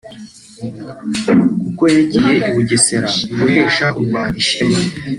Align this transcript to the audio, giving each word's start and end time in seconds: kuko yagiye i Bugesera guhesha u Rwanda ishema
kuko 1.63 1.83
yagiye 1.95 2.33
i 2.47 2.49
Bugesera 2.53 3.09
guhesha 3.39 3.85
u 3.99 4.01
Rwanda 4.05 4.35
ishema 4.43 4.79